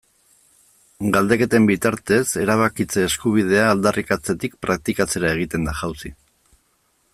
Galdeketen 1.17 1.67
bitartez, 1.71 2.21
erabakitze 2.45 3.05
eskubidea 3.09 3.69
aldarrikatzetik 3.75 4.59
praktikatzera 4.67 5.33
egiten 5.37 5.71
da 5.71 5.79
jauzi. 5.83 6.15